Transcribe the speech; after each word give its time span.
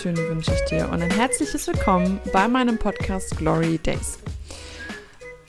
Einen 0.00 0.16
wunderschönen 0.16 0.36
wünsche 0.36 0.54
ich 0.54 0.70
dir 0.70 0.88
und 0.88 1.02
ein 1.02 1.10
herzliches 1.10 1.66
Willkommen 1.66 2.20
bei 2.32 2.48
meinem 2.48 2.78
Podcast 2.78 3.36
Glory 3.36 3.76
Days. 3.76 4.18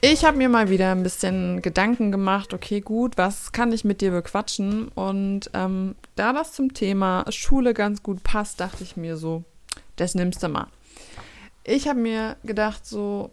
Ich 0.01 0.25
habe 0.25 0.35
mir 0.35 0.49
mal 0.49 0.69
wieder 0.69 0.91
ein 0.91 1.03
bisschen 1.03 1.61
Gedanken 1.61 2.11
gemacht, 2.11 2.53
okay, 2.53 2.81
gut, 2.81 3.17
was 3.17 3.53
kann 3.53 3.71
ich 3.71 3.85
mit 3.85 4.01
dir 4.01 4.11
bequatschen? 4.11 4.89
Und 4.89 5.49
ähm, 5.53 5.95
da 6.17 6.33
das 6.33 6.51
zum 6.51 6.73
Thema 6.73 7.23
Schule 7.29 7.73
ganz 7.73 8.03
gut 8.03 8.23
passt, 8.23 8.59
dachte 8.59 8.83
ich 8.83 8.97
mir 8.97 9.15
so, 9.15 9.43
das 9.95 10.15
nimmst 10.15 10.43
du 10.43 10.49
mal. 10.49 10.67
Ich 11.63 11.87
habe 11.87 11.99
mir 11.99 12.35
gedacht, 12.43 12.85
so, 12.85 13.29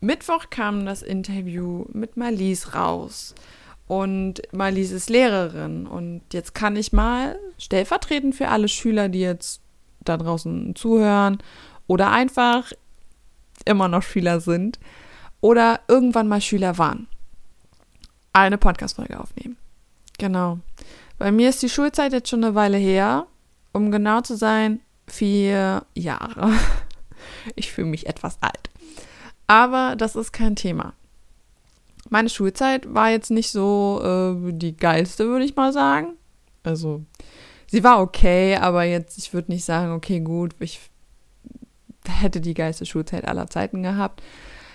Mittwoch 0.00 0.48
kam 0.48 0.86
das 0.86 1.02
Interview 1.02 1.84
mit 1.92 2.16
Marlies 2.16 2.74
raus. 2.74 3.34
Und 3.86 4.40
Marlies 4.52 4.90
ist 4.90 5.10
Lehrerin. 5.10 5.86
Und 5.86 6.22
jetzt 6.32 6.54
kann 6.54 6.76
ich 6.76 6.94
mal 6.94 7.38
stellvertretend 7.58 8.34
für 8.34 8.48
alle 8.48 8.68
Schüler, 8.68 9.10
die 9.10 9.20
jetzt 9.20 9.60
da 10.00 10.16
draußen 10.16 10.74
zuhören 10.74 11.38
oder 11.86 12.10
einfach 12.10 12.72
immer 13.64 13.88
noch 13.88 14.02
Schüler 14.02 14.40
sind 14.40 14.78
oder 15.40 15.80
irgendwann 15.88 16.28
mal 16.28 16.40
Schüler 16.40 16.78
waren, 16.78 17.08
eine 18.32 18.58
Podcast-Folge 18.58 19.18
aufnehmen. 19.20 19.56
Genau. 20.18 20.58
Bei 21.18 21.32
mir 21.32 21.48
ist 21.48 21.62
die 21.62 21.68
Schulzeit 21.68 22.12
jetzt 22.12 22.28
schon 22.28 22.44
eine 22.44 22.54
Weile 22.54 22.76
her. 22.76 23.26
Um 23.72 23.90
genau 23.90 24.20
zu 24.20 24.36
sein, 24.36 24.80
vier 25.06 25.84
Jahre. 25.94 26.52
Ich 27.56 27.72
fühle 27.72 27.88
mich 27.88 28.06
etwas 28.06 28.38
alt. 28.40 28.70
Aber 29.48 29.96
das 29.96 30.14
ist 30.14 30.32
kein 30.32 30.54
Thema. 30.54 30.94
Meine 32.10 32.28
Schulzeit 32.28 32.94
war 32.94 33.10
jetzt 33.10 33.30
nicht 33.30 33.50
so 33.50 34.00
äh, 34.02 34.52
die 34.52 34.76
geilste, 34.76 35.26
würde 35.26 35.44
ich 35.44 35.56
mal 35.56 35.72
sagen. 35.72 36.14
Also, 36.62 37.02
sie 37.70 37.84
war 37.84 38.00
okay, 38.00 38.56
aber 38.56 38.84
jetzt, 38.84 39.18
ich 39.18 39.32
würde 39.32 39.52
nicht 39.52 39.64
sagen, 39.64 39.92
okay, 39.92 40.20
gut, 40.20 40.54
ich 40.58 40.80
hätte 42.08 42.40
die 42.40 42.54
geilste 42.54 42.86
Schulzeit 42.86 43.28
aller 43.28 43.46
Zeiten 43.48 43.82
gehabt. 43.82 44.22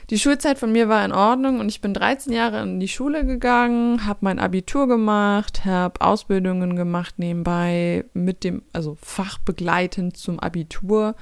Die 0.09 0.19
Schulzeit 0.19 0.59
von 0.59 0.71
mir 0.71 0.89
war 0.89 1.03
in 1.05 1.13
Ordnung 1.13 1.59
und 1.59 1.69
ich 1.69 1.81
bin 1.81 1.93
13 1.93 2.33
Jahre 2.33 2.61
in 2.61 2.79
die 2.79 2.89
Schule 2.89 3.25
gegangen, 3.25 4.05
habe 4.05 4.19
mein 4.21 4.37
Abitur 4.37 4.87
gemacht, 4.87 5.65
habe 5.65 6.01
Ausbildungen 6.01 6.75
gemacht 6.75 7.15
nebenbei 7.17 8.05
mit 8.13 8.43
dem, 8.43 8.63
also 8.73 8.97
fachbegleitend 9.01 10.17
zum 10.17 10.39
Abitur. 10.39 11.15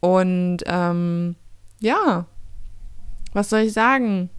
Und 0.00 0.58
ähm, 0.66 1.36
ja, 1.80 2.26
was 3.32 3.50
soll 3.50 3.60
ich 3.60 3.74
sagen? 3.74 4.30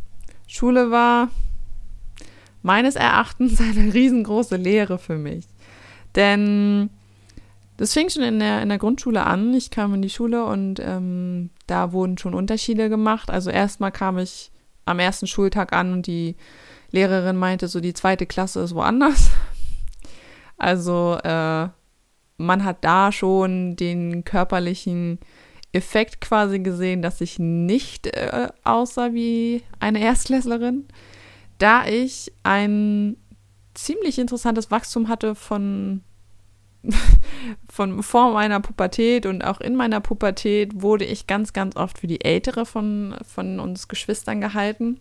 Schule 0.47 0.89
war 0.89 1.29
meines 2.63 2.95
Erachtens 2.95 3.61
eine 3.61 3.93
riesengroße 3.93 4.55
Lehre 4.55 4.97
für 4.97 5.17
mich. 5.17 5.45
Denn 6.17 6.89
das 7.77 7.93
fing 7.93 8.09
schon 8.09 8.23
in 8.23 8.39
der, 8.39 8.61
in 8.63 8.69
der 8.69 8.79
Grundschule 8.79 9.23
an. 9.23 9.53
Ich 9.53 9.69
kam 9.69 9.93
in 9.93 10.01
die 10.01 10.09
Schule 10.09 10.45
und 10.45 10.79
ähm, 10.79 11.51
da 11.67 11.93
wurden 11.93 12.17
schon 12.17 12.33
Unterschiede 12.33 12.89
gemacht. 12.89 13.29
Also 13.29 13.51
erstmal 13.51 13.91
kam 13.91 14.17
ich 14.17 14.51
am 14.85 14.99
ersten 14.99 15.27
Schultag 15.27 15.73
an 15.73 15.93
und 15.93 16.07
die 16.07 16.35
Lehrerin 16.91 17.35
meinte, 17.37 17.67
so 17.67 17.79
die 17.79 17.93
zweite 17.93 18.25
Klasse 18.25 18.59
ist 18.61 18.75
woanders. 18.75 19.29
Also 20.59 21.19
äh, 21.23 21.67
man 22.37 22.63
hat 22.63 22.83
da 22.83 23.11
schon 23.11 23.75
den 23.75 24.23
körperlichen 24.23 25.19
Effekt 25.71 26.19
quasi 26.19 26.57
gesehen, 26.57 27.03
dass 27.03 27.21
ich 27.21 27.37
nicht 27.37 28.07
äh, 28.07 28.47
aussah 28.63 29.13
wie 29.13 29.61
eine 29.79 29.99
Erstklässlerin, 29.99 30.87
da 31.59 31.85
ich 31.85 32.33
ein 32.41 33.17
ziemlich 33.75 34.17
interessantes 34.17 34.71
Wachstum 34.71 35.09
hatte 35.09 35.35
von, 35.35 36.01
von 37.69 38.01
vor 38.03 38.33
meiner 38.33 38.59
Pubertät 38.59 39.25
und 39.25 39.43
auch 39.43 39.61
in 39.61 39.75
meiner 39.75 40.01
Pubertät 40.01 40.81
wurde 40.81 41.05
ich 41.05 41.27
ganz, 41.27 41.53
ganz 41.53 41.75
oft 41.75 41.99
für 41.99 42.07
die 42.07 42.23
ältere 42.23 42.65
von, 42.65 43.15
von 43.25 43.59
uns 43.59 43.87
Geschwistern 43.87 44.41
gehalten, 44.41 44.99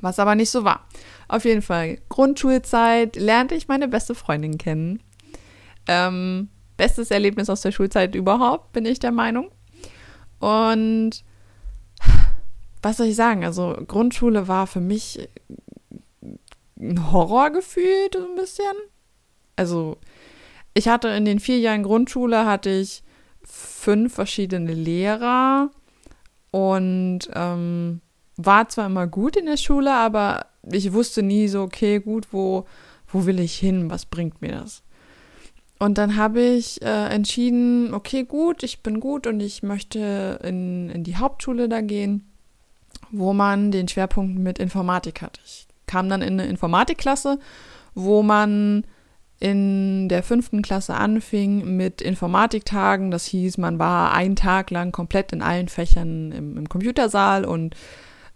was 0.00 0.18
aber 0.18 0.34
nicht 0.34 0.50
so 0.50 0.64
war. 0.64 0.86
Auf 1.28 1.44
jeden 1.44 1.62
Fall, 1.62 1.98
Grundschulzeit 2.08 3.16
lernte 3.16 3.54
ich 3.54 3.68
meine 3.68 3.88
beste 3.88 4.14
Freundin 4.14 4.58
kennen. 4.58 5.02
Ähm, 5.86 6.48
bestes 6.76 7.10
Erlebnis 7.10 7.50
aus 7.50 7.60
der 7.60 7.72
Schulzeit 7.72 8.14
überhaupt, 8.14 8.72
bin 8.72 8.84
ich 8.84 8.98
der 8.98 9.12
Meinung. 9.12 9.50
Und 10.40 11.24
was 12.82 12.98
soll 12.98 13.06
ich 13.06 13.16
sagen? 13.16 13.44
Also 13.44 13.76
Grundschule 13.86 14.48
war 14.48 14.66
für 14.66 14.80
mich 14.80 15.28
ein 16.78 17.12
Horror 17.12 17.50
gefühlt, 17.50 18.14
so 18.14 18.26
ein 18.26 18.34
bisschen. 18.36 18.74
Also 19.56 19.96
ich 20.74 20.88
hatte 20.88 21.08
in 21.08 21.24
den 21.24 21.40
vier 21.40 21.58
Jahren 21.58 21.84
Grundschule 21.84 22.44
hatte 22.44 22.70
ich 22.70 23.02
fünf 23.44 24.14
verschiedene 24.14 24.72
Lehrer 24.72 25.70
und 26.50 27.20
ähm, 27.34 28.00
war 28.36 28.68
zwar 28.68 28.86
immer 28.86 29.06
gut 29.06 29.36
in 29.36 29.46
der 29.46 29.56
Schule, 29.56 29.92
aber 29.92 30.46
ich 30.62 30.92
wusste 30.92 31.22
nie 31.22 31.48
so, 31.48 31.62
okay, 31.62 32.00
gut, 32.00 32.28
wo, 32.32 32.66
wo 33.08 33.26
will 33.26 33.38
ich 33.38 33.54
hin? 33.56 33.90
Was 33.90 34.06
bringt 34.06 34.42
mir 34.42 34.52
das? 34.52 34.82
Und 35.78 35.98
dann 35.98 36.16
habe 36.16 36.40
ich 36.40 36.82
äh, 36.82 37.06
entschieden, 37.08 37.92
okay, 37.92 38.24
gut, 38.24 38.62
ich 38.62 38.82
bin 38.82 39.00
gut 39.00 39.26
und 39.26 39.40
ich 39.40 39.62
möchte 39.62 40.40
in, 40.42 40.88
in 40.88 41.04
die 41.04 41.16
Hauptschule 41.16 41.68
da 41.68 41.80
gehen, 41.80 42.32
wo 43.10 43.32
man 43.32 43.70
den 43.70 43.88
Schwerpunkt 43.88 44.38
mit 44.38 44.58
Informatik 44.58 45.20
hat. 45.20 45.40
Ich 45.44 45.66
kam 45.86 46.08
dann 46.08 46.22
in 46.22 46.40
eine 46.40 46.48
Informatikklasse, 46.48 47.38
wo 47.94 48.22
man 48.22 48.84
in 49.44 50.08
der 50.08 50.22
fünften 50.22 50.62
Klasse 50.62 50.94
anfing 50.94 51.76
mit 51.76 52.00
Informatiktagen. 52.00 53.10
Das 53.10 53.26
hieß, 53.26 53.58
man 53.58 53.78
war 53.78 54.14
einen 54.14 54.36
Tag 54.36 54.70
lang 54.70 54.90
komplett 54.90 55.34
in 55.34 55.42
allen 55.42 55.68
Fächern 55.68 56.32
im, 56.32 56.56
im 56.56 56.66
Computersaal 56.66 57.44
und 57.44 57.74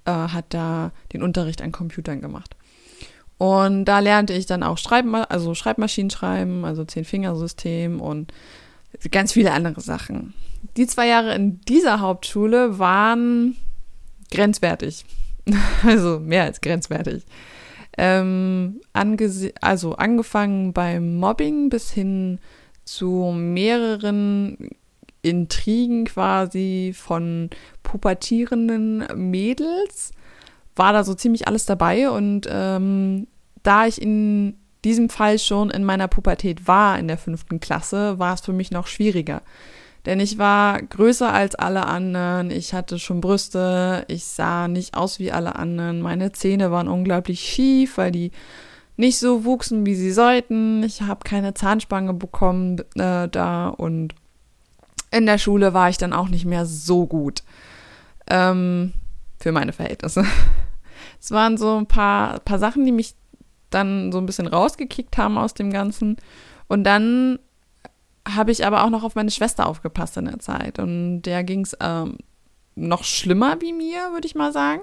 äh, 0.04 0.10
hat 0.10 0.44
da 0.50 0.92
den 1.14 1.22
Unterricht 1.22 1.62
an 1.62 1.72
Computern 1.72 2.20
gemacht. 2.20 2.56
Und 3.38 3.86
da 3.86 4.00
lernte 4.00 4.34
ich 4.34 4.44
dann 4.44 4.62
auch 4.62 4.76
Schreiben, 4.76 5.14
also 5.14 5.54
Schreibmaschinen 5.54 6.10
schreiben, 6.10 6.66
also 6.66 6.84
Zehn-Fingersystem 6.84 8.02
und 8.02 8.34
ganz 9.10 9.32
viele 9.32 9.52
andere 9.52 9.80
Sachen. 9.80 10.34
Die 10.76 10.86
zwei 10.86 11.06
Jahre 11.06 11.34
in 11.34 11.62
dieser 11.62 12.00
Hauptschule 12.00 12.78
waren 12.78 13.56
grenzwertig. 14.30 15.06
also 15.86 16.20
mehr 16.20 16.42
als 16.42 16.60
grenzwertig. 16.60 17.22
Ähm, 17.98 18.80
also 19.60 19.96
angefangen 19.96 20.72
beim 20.72 21.16
Mobbing 21.16 21.68
bis 21.68 21.90
hin 21.90 22.38
zu 22.84 23.32
mehreren 23.34 24.70
Intrigen 25.20 26.04
quasi 26.04 26.94
von 26.96 27.50
pubertierenden 27.82 29.04
Mädels 29.16 30.12
war 30.76 30.92
da 30.92 31.02
so 31.02 31.14
ziemlich 31.14 31.48
alles 31.48 31.66
dabei 31.66 32.08
und 32.08 32.46
ähm, 32.48 33.26
da 33.64 33.86
ich 33.86 34.00
in 34.00 34.54
diesem 34.84 35.08
Fall 35.08 35.40
schon 35.40 35.70
in 35.70 35.84
meiner 35.84 36.06
Pubertät 36.06 36.68
war, 36.68 36.98
in 37.00 37.08
der 37.08 37.18
fünften 37.18 37.58
Klasse, 37.58 38.20
war 38.20 38.34
es 38.34 38.42
für 38.42 38.52
mich 38.52 38.70
noch 38.70 38.86
schwieriger. 38.86 39.42
Denn 40.08 40.20
ich 40.20 40.38
war 40.38 40.80
größer 40.80 41.30
als 41.30 41.54
alle 41.54 41.84
anderen, 41.84 42.50
ich 42.50 42.72
hatte 42.72 42.98
schon 42.98 43.20
Brüste, 43.20 44.06
ich 44.08 44.24
sah 44.24 44.66
nicht 44.66 44.96
aus 44.96 45.18
wie 45.18 45.32
alle 45.32 45.56
anderen, 45.56 46.00
meine 46.00 46.32
Zähne 46.32 46.70
waren 46.70 46.88
unglaublich 46.88 47.40
schief, 47.40 47.98
weil 47.98 48.10
die 48.10 48.32
nicht 48.96 49.18
so 49.18 49.44
wuchsen, 49.44 49.84
wie 49.84 49.94
sie 49.94 50.10
sollten. 50.10 50.82
Ich 50.82 51.02
habe 51.02 51.20
keine 51.24 51.52
Zahnspange 51.52 52.14
bekommen 52.14 52.78
äh, 52.94 53.28
da 53.28 53.68
und 53.68 54.14
in 55.10 55.26
der 55.26 55.36
Schule 55.36 55.74
war 55.74 55.90
ich 55.90 55.98
dann 55.98 56.14
auch 56.14 56.30
nicht 56.30 56.46
mehr 56.46 56.64
so 56.64 57.06
gut. 57.06 57.42
Ähm, 58.30 58.94
für 59.38 59.52
meine 59.52 59.74
Verhältnisse. 59.74 60.24
Es 61.20 61.32
waren 61.32 61.58
so 61.58 61.76
ein 61.76 61.86
paar, 61.86 62.38
paar 62.40 62.58
Sachen, 62.58 62.84
die 62.84 62.92
mich 62.92 63.14
dann 63.70 64.10
so 64.10 64.18
ein 64.18 64.26
bisschen 64.26 64.46
rausgekickt 64.46 65.18
haben 65.18 65.36
aus 65.36 65.52
dem 65.52 65.70
Ganzen. 65.70 66.16
Und 66.68 66.84
dann 66.84 67.40
habe 68.34 68.52
ich 68.52 68.66
aber 68.66 68.84
auch 68.84 68.90
noch 68.90 69.04
auf 69.04 69.14
meine 69.14 69.30
Schwester 69.30 69.66
aufgepasst 69.66 70.16
in 70.16 70.26
der 70.26 70.38
Zeit. 70.38 70.78
Und 70.78 71.22
der 71.22 71.44
ging 71.44 71.62
es 71.62 71.76
ähm, 71.80 72.18
noch 72.74 73.04
schlimmer 73.04 73.60
wie 73.60 73.72
mir, 73.72 74.12
würde 74.12 74.26
ich 74.26 74.34
mal 74.34 74.52
sagen. 74.52 74.82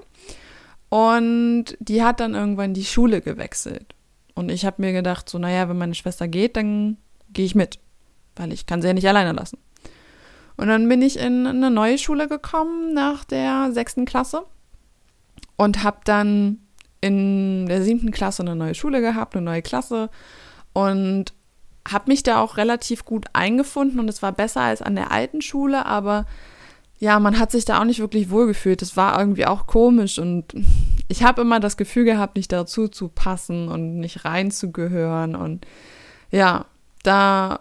Und 0.90 1.78
die 1.80 2.04
hat 2.04 2.20
dann 2.20 2.36
irgendwann 2.36 2.74
die 2.74 2.86
Schule 2.86 3.22
gewechselt. 3.22 3.96
Und 4.34 4.50
ich 4.50 4.66
habe 4.66 4.82
mir 4.82 4.92
gedacht, 4.92 5.30
so, 5.30 5.38
naja, 5.38 5.70
wenn 5.70 5.78
meine 5.78 5.96
Schwester 5.96 6.28
geht, 6.28 6.58
dann 6.58 6.98
gehe 7.32 7.46
ich 7.46 7.56
mit. 7.56 7.80
Weil 8.36 8.52
ich 8.52 8.66
kann 8.66 8.82
sie 8.82 8.88
ja 8.88 8.94
nicht 8.94 9.08
alleine 9.08 9.32
lassen. 9.32 9.58
Und 10.58 10.68
dann 10.68 10.88
bin 10.88 11.02
ich 11.02 11.20
in 11.20 11.48
eine 11.48 11.70
neue 11.70 11.98
Schule 11.98 12.28
gekommen 12.28 12.94
nach 12.94 13.26
der 13.26 13.72
sechsten 13.72 14.06
Klasse 14.06 14.44
und 15.58 15.84
habe 15.84 16.00
dann 16.06 16.60
in 17.02 17.66
der 17.68 17.84
siebten 17.84 18.12
Klasse 18.12 18.42
eine 18.44 18.56
neue 18.56 18.74
Schule 18.74 19.02
gehabt, 19.02 19.36
eine 19.36 19.46
neue 19.46 19.62
Klasse 19.62 20.10
und 20.74 21.34
habe 21.88 22.12
mich 22.12 22.24
da 22.24 22.42
auch 22.42 22.58
relativ 22.58 23.06
gut 23.06 23.26
eingefunden 23.34 24.00
und 24.00 24.10
es 24.10 24.22
war 24.22 24.32
besser 24.32 24.62
als 24.62 24.82
an 24.82 24.96
der 24.96 25.12
alten 25.12 25.42
Schule, 25.42 25.86
aber 25.86 26.26
ja, 26.98 27.20
man 27.20 27.38
hat 27.38 27.52
sich 27.52 27.66
da 27.66 27.80
auch 27.80 27.86
nicht 27.86 28.00
wirklich 28.00 28.30
wohlgefühlt. 28.30 28.82
Es 28.82 28.96
war 28.96 29.20
irgendwie 29.20 29.46
auch 29.46 29.68
komisch 29.68 30.18
und 30.18 30.46
ich 31.08 31.24
habe 31.24 31.42
immer 31.42 31.60
das 31.60 31.78
Gefühl 31.78 32.06
gehabt, 32.06 32.36
nicht 32.36 32.52
dazu 32.52 32.88
zu 32.88 33.10
passen 33.10 33.68
und 33.68 34.00
nicht 34.00 34.26
reinzugehören 34.26 35.36
und 35.36 35.66
ja, 36.32 36.66
da 37.04 37.60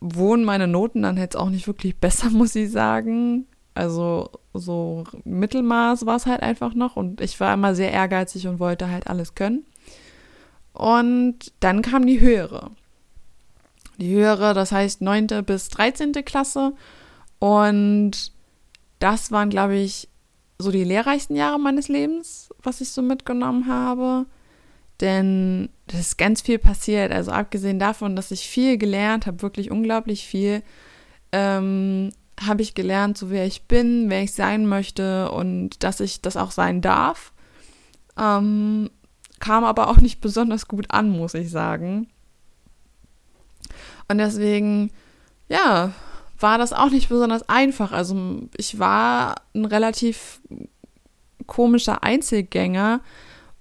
wurden 0.00 0.44
meine 0.44 0.66
Noten 0.66 1.02
dann 1.02 1.16
jetzt 1.16 1.36
auch 1.36 1.50
nicht 1.50 1.66
wirklich 1.66 1.96
besser, 2.00 2.30
muss 2.30 2.54
ich 2.54 2.70
sagen. 2.70 3.46
Also 3.74 4.30
so 4.54 5.04
Mittelmaß 5.24 6.04
war 6.04 6.16
es 6.16 6.26
halt 6.26 6.42
einfach 6.42 6.74
noch 6.74 6.96
und 6.96 7.20
ich 7.20 7.38
war 7.38 7.54
immer 7.54 7.74
sehr 7.74 7.92
ehrgeizig 7.92 8.48
und 8.48 8.58
wollte 8.58 8.90
halt 8.90 9.06
alles 9.06 9.34
können. 9.34 9.64
Und 10.72 11.52
dann 11.60 11.82
kam 11.82 12.06
die 12.06 12.20
höhere. 12.20 12.70
Die 13.98 14.14
höhere, 14.14 14.54
das 14.54 14.72
heißt 14.72 15.00
9. 15.00 15.26
bis 15.44 15.68
13. 15.68 16.12
Klasse. 16.24 16.72
Und 17.38 18.32
das 18.98 19.30
waren, 19.30 19.50
glaube 19.50 19.76
ich, 19.76 20.08
so 20.58 20.70
die 20.70 20.84
lehrreichsten 20.84 21.36
Jahre 21.36 21.58
meines 21.58 21.88
Lebens, 21.88 22.50
was 22.62 22.80
ich 22.80 22.90
so 22.90 23.02
mitgenommen 23.02 23.66
habe. 23.66 24.26
Denn 25.00 25.68
es 25.86 26.00
ist 26.00 26.18
ganz 26.18 26.42
viel 26.42 26.58
passiert. 26.58 27.12
Also 27.12 27.30
abgesehen 27.30 27.78
davon, 27.78 28.16
dass 28.16 28.30
ich 28.30 28.48
viel 28.48 28.78
gelernt 28.78 29.26
habe, 29.26 29.42
wirklich 29.42 29.70
unglaublich 29.70 30.26
viel, 30.26 30.62
ähm, 31.30 32.10
habe 32.40 32.62
ich 32.62 32.74
gelernt, 32.74 33.18
so 33.18 33.30
wer 33.30 33.46
ich 33.46 33.66
bin, 33.66 34.10
wer 34.10 34.22
ich 34.22 34.32
sein 34.32 34.66
möchte 34.66 35.30
und 35.30 35.82
dass 35.82 36.00
ich 36.00 36.22
das 36.22 36.36
auch 36.36 36.50
sein 36.50 36.80
darf. 36.80 37.32
Ähm, 38.18 38.90
kam 39.40 39.64
aber 39.64 39.88
auch 39.88 39.98
nicht 39.98 40.20
besonders 40.20 40.66
gut 40.66 40.86
an, 40.90 41.10
muss 41.10 41.34
ich 41.34 41.50
sagen. 41.50 42.08
Und 44.08 44.18
deswegen, 44.18 44.90
ja, 45.48 45.92
war 46.40 46.58
das 46.58 46.72
auch 46.72 46.90
nicht 46.90 47.08
besonders 47.08 47.48
einfach. 47.48 47.92
Also 47.92 48.42
ich 48.56 48.78
war 48.78 49.36
ein 49.54 49.64
relativ 49.64 50.40
komischer 51.46 52.02
Einzelgänger 52.02 53.00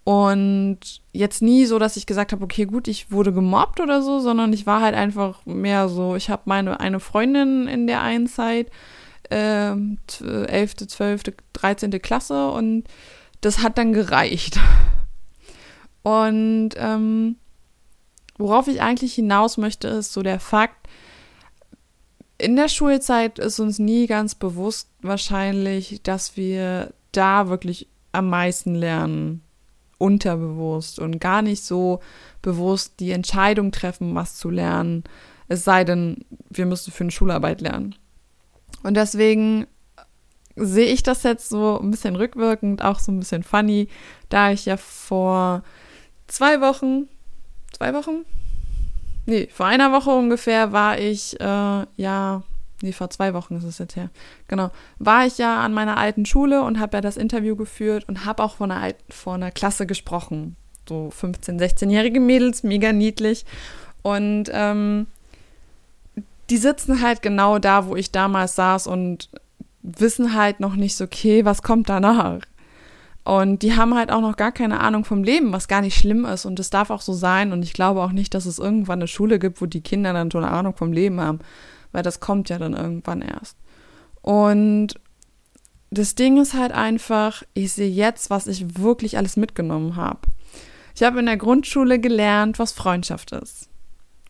und 0.03 0.79
jetzt 1.11 1.41
nie 1.41 1.65
so, 1.65 1.79
dass 1.79 1.97
ich 1.97 2.05
gesagt 2.05 2.31
habe, 2.31 2.43
okay, 2.43 2.65
gut, 2.65 2.87
ich 2.87 3.11
wurde 3.11 3.33
gemobbt 3.33 3.81
oder 3.81 4.01
so, 4.01 4.19
sondern 4.19 4.53
ich 4.53 4.65
war 4.65 4.81
halt 4.81 4.95
einfach 4.95 5.45
mehr 5.45 5.89
so, 5.89 6.15
ich 6.15 6.29
habe 6.29 6.43
meine 6.45 6.79
eine 6.79 7.01
Freundin 7.01 7.67
in 7.67 7.87
der 7.87 8.01
einen 8.01 8.27
Zeit, 8.27 8.71
äh, 9.29 9.71
11., 9.71 10.75
12., 10.87 11.23
13. 11.51 11.91
Klasse 12.01 12.49
und 12.51 12.85
das 13.41 13.61
hat 13.61 13.77
dann 13.77 13.91
gereicht. 13.91 14.59
Und 16.03 16.69
ähm, 16.77 17.35
worauf 18.37 18.67
ich 18.67 18.81
eigentlich 18.81 19.13
hinaus 19.13 19.57
möchte, 19.57 19.87
ist 19.87 20.13
so 20.13 20.21
der 20.21 20.39
Fakt, 20.39 20.87
in 22.37 22.55
der 22.55 22.67
Schulzeit 22.67 23.39
ist 23.39 23.59
uns 23.59 23.79
nie 23.79 24.05
ganz 24.05 24.35
bewusst 24.35 24.89
wahrscheinlich, 25.01 26.01
dass 26.03 26.37
wir 26.37 26.93
da 27.11 27.49
wirklich 27.49 27.87
am 28.11 28.29
meisten 28.29 28.75
lernen 28.75 29.41
unterbewusst 29.97 30.99
und 30.99 31.19
gar 31.19 31.41
nicht 31.41 31.63
so 31.63 31.99
bewusst 32.41 32.99
die 32.99 33.11
Entscheidung 33.11 33.71
treffen, 33.71 34.13
was 34.13 34.35
zu 34.35 34.49
lernen. 34.49 35.03
Es 35.47 35.63
sei 35.63 35.83
denn, 35.83 36.25
wir 36.49 36.67
müssen 36.67 36.91
für 36.91 37.03
eine 37.03 37.11
Schularbeit 37.11 37.61
lernen. 37.61 37.95
Und 38.83 38.95
deswegen 38.95 39.65
sehe 40.55 40.87
ich 40.87 41.03
das 41.03 41.23
jetzt 41.23 41.49
so 41.49 41.79
ein 41.79 41.89
bisschen 41.89 42.15
rückwirkend, 42.15 42.83
auch 42.83 42.99
so 42.99 43.11
ein 43.11 43.19
bisschen 43.19 43.43
funny, 43.43 43.87
da 44.29 44.51
ich 44.51 44.65
ja 44.65 44.77
vor 44.77 45.63
zwei 46.27 46.61
Wochen, 46.61 47.07
zwei 47.77 47.93
Wochen? 47.93 48.25
Nee, 49.25 49.49
vor 49.51 49.65
einer 49.65 49.91
Woche 49.91 50.09
ungefähr 50.09 50.71
war 50.71 50.99
ich, 50.99 51.39
äh, 51.39 51.85
ja, 51.97 52.43
nee, 52.81 52.91
vor 52.91 53.09
zwei 53.09 53.33
Wochen 53.33 53.57
ist 53.57 53.65
es 53.65 53.77
jetzt 53.77 53.95
her, 53.95 54.09
genau, 54.47 54.71
war 54.99 55.25
ich 55.25 55.37
ja 55.37 55.61
an 55.61 55.73
meiner 55.73 55.97
alten 55.97 56.25
Schule 56.25 56.63
und 56.63 56.79
habe 56.79 56.97
ja 56.97 57.01
das 57.01 57.17
Interview 57.17 57.55
geführt 57.55 58.05
und 58.07 58.25
habe 58.25 58.43
auch 58.43 58.55
vor 58.55 58.69
einer, 58.69 58.93
vor 59.09 59.35
einer 59.35 59.51
Klasse 59.51 59.85
gesprochen. 59.85 60.55
So 60.87 61.11
15-, 61.21 61.59
16-jährige 61.59 62.21
Mädels, 62.21 62.63
mega 62.63 62.93
niedlich. 62.93 63.45
Und 64.01 64.45
ähm, 64.53 65.07
die 66.49 66.57
sitzen 66.57 67.01
halt 67.01 67.21
genau 67.21 67.59
da, 67.59 67.87
wo 67.87 67.97
ich 67.97 68.11
damals 68.11 68.55
saß 68.55 68.87
und 68.87 69.29
wissen 69.81 70.33
halt 70.33 70.61
noch 70.61 70.75
nicht 70.75 70.95
so, 70.95 71.03
okay, 71.03 71.43
was 71.43 71.61
kommt 71.61 71.89
danach? 71.89 72.39
Und 73.27 73.61
die 73.61 73.75
haben 73.75 73.93
halt 73.93 74.11
auch 74.11 74.21
noch 74.21 74.37
gar 74.37 74.51
keine 74.51 74.79
Ahnung 74.79 75.03
vom 75.03 75.23
Leben, 75.23 75.51
was 75.51 75.67
gar 75.67 75.81
nicht 75.81 75.97
schlimm 75.97 76.23
ist. 76.25 76.45
Und 76.45 76.59
es 76.59 76.69
darf 76.69 76.89
auch 76.89 77.01
so 77.01 77.13
sein. 77.13 77.51
Und 77.51 77.61
ich 77.63 77.73
glaube 77.73 78.01
auch 78.01 78.13
nicht, 78.13 78.33
dass 78.33 78.45
es 78.45 78.57
irgendwann 78.57 78.99
eine 78.99 79.07
Schule 79.07 79.37
gibt, 79.37 79.61
wo 79.61 79.65
die 79.65 79.81
Kinder 79.81 80.13
dann 80.13 80.31
schon 80.31 80.43
eine 80.43 80.53
Ahnung 80.53 80.75
vom 80.75 80.93
Leben 80.93 81.19
haben 81.19 81.39
weil 81.91 82.03
das 82.03 82.19
kommt 82.19 82.49
ja 82.49 82.57
dann 82.57 82.73
irgendwann 82.73 83.21
erst. 83.21 83.57
Und 84.21 84.99
das 85.89 86.15
Ding 86.15 86.39
ist 86.39 86.53
halt 86.53 86.71
einfach, 86.71 87.43
ich 87.53 87.73
sehe 87.73 87.89
jetzt, 87.89 88.29
was 88.29 88.47
ich 88.47 88.77
wirklich 88.79 89.17
alles 89.17 89.37
mitgenommen 89.37 89.95
habe. 89.95 90.19
Ich 90.95 91.03
habe 91.03 91.19
in 91.19 91.25
der 91.27 91.37
Grundschule 91.37 91.99
gelernt, 91.99 92.59
was 92.59 92.71
Freundschaft 92.71 93.31
ist. 93.31 93.69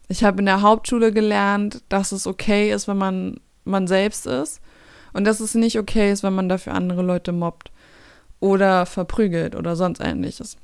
Ich 0.08 0.24
habe 0.24 0.40
in 0.40 0.46
der 0.46 0.62
Hauptschule 0.62 1.12
gelernt, 1.12 1.84
dass 1.90 2.12
es 2.12 2.28
okay 2.28 2.72
ist, 2.72 2.88
wenn 2.88 2.98
man 2.98 3.40
man 3.66 3.86
selbst 3.86 4.26
ist 4.28 4.62
und 5.12 5.26
dass 5.26 5.42
es 5.42 5.54
nicht 5.54 5.78
okay 5.78 6.10
ist, 6.10 6.24
wenn 6.24 6.34
man 6.34 6.48
dafür 6.48 6.74
andere 6.74 7.02
Leute 7.02 7.34
mobbt 7.34 7.70
oder 8.40 8.86
verprügelt 8.86 9.56
oder 9.56 9.76
sonst 9.76 10.00
ähnliches. 10.00 10.58